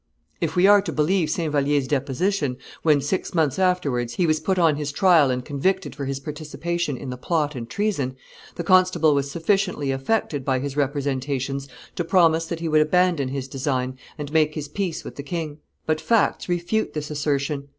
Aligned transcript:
If 0.39 0.55
we 0.55 0.65
are 0.65 0.81
to 0.81 0.91
believe 0.91 1.29
Saint 1.29 1.51
Vallier's 1.53 1.87
deposition, 1.87 2.57
when, 2.81 3.01
six 3.01 3.35
months 3.35 3.59
afterwards, 3.59 4.15
he 4.15 4.25
was 4.25 4.39
put 4.39 4.57
on 4.57 4.75
his 4.75 4.91
trial 4.91 5.29
and 5.29 5.45
convicted 5.45 5.93
for 5.95 6.05
his 6.05 6.19
participation 6.19 6.97
in 6.97 7.11
the 7.11 7.17
plot 7.17 7.53
and 7.53 7.69
treason, 7.69 8.15
the 8.55 8.63
constable 8.63 9.13
was 9.13 9.29
sufficiently 9.29 9.91
affected 9.91 10.43
by 10.43 10.57
his 10.57 10.75
representations 10.75 11.67
to 11.95 12.03
promise 12.03 12.47
that 12.47 12.61
he 12.61 12.67
would 12.67 12.81
abandon 12.81 13.27
his 13.27 13.47
design 13.47 13.95
and 14.17 14.33
make 14.33 14.55
his 14.55 14.67
peace 14.67 15.03
with 15.03 15.17
the 15.17 15.21
king: 15.21 15.59
but 15.85 16.01
facts 16.01 16.49
refute 16.49 16.95
this 16.95 17.11
assertion. 17.11 17.67